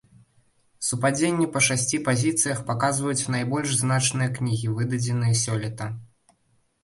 Супадзенні 0.85 1.47
па 1.57 1.61
шасці 1.65 1.97
пазіцыях 2.07 2.63
паказваюць 2.69 3.29
найбольш 3.35 3.69
значныя 3.83 4.29
кнігі, 4.37 4.73
выдадзеныя 4.79 5.35
сёлета. 5.43 5.85